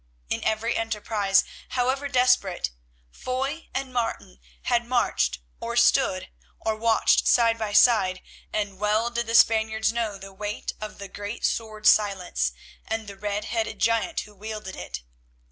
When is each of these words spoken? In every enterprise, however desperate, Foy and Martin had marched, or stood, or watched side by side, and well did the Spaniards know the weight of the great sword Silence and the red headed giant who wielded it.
In 0.31 0.43
every 0.43 0.75
enterprise, 0.75 1.43
however 1.69 2.07
desperate, 2.07 2.71
Foy 3.11 3.69
and 3.71 3.93
Martin 3.93 4.39
had 4.63 4.83
marched, 4.87 5.37
or 5.59 5.75
stood, 5.77 6.27
or 6.59 6.75
watched 6.75 7.27
side 7.27 7.59
by 7.59 7.73
side, 7.73 8.23
and 8.51 8.79
well 8.79 9.11
did 9.11 9.27
the 9.27 9.35
Spaniards 9.35 9.93
know 9.93 10.17
the 10.17 10.33
weight 10.33 10.71
of 10.81 10.97
the 10.97 11.07
great 11.07 11.45
sword 11.45 11.85
Silence 11.85 12.51
and 12.87 13.05
the 13.07 13.15
red 13.15 13.45
headed 13.45 13.77
giant 13.77 14.21
who 14.21 14.33
wielded 14.33 14.75
it. 14.75 15.03